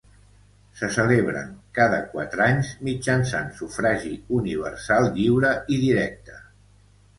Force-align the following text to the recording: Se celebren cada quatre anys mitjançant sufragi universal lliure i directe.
Se 0.77 0.87
celebren 0.93 1.51
cada 1.79 1.99
quatre 2.13 2.47
anys 2.47 2.71
mitjançant 2.89 3.53
sufragi 3.61 4.13
universal 4.41 5.09
lliure 5.21 5.55
i 5.77 5.81
directe. 5.87 6.43